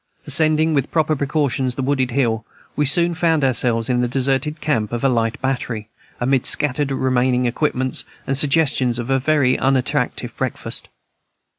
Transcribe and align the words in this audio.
Ascending, 0.25 0.73
with 0.73 0.89
proper 0.89 1.15
precautions, 1.15 1.75
the 1.75 1.83
wooded 1.83 2.09
hill, 2.09 2.43
we 2.75 2.87
soon 2.87 3.13
found 3.13 3.43
ourselves 3.43 3.87
in 3.87 4.01
the 4.01 4.07
deserted 4.07 4.59
camp 4.59 4.91
of 4.91 5.03
a 5.03 5.07
light 5.09 5.39
battery, 5.43 5.89
amid 6.19 6.47
scattered 6.47 6.91
equipments 6.91 8.03
and 8.25 8.35
suggestions 8.35 8.97
of 8.97 9.11
a 9.11 9.19
very 9.19 9.59
unattractive 9.59 10.35
breakfast. 10.35 10.87